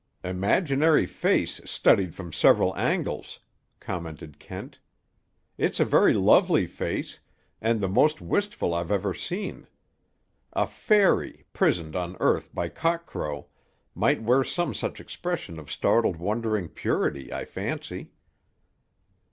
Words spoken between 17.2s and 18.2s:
I fancy."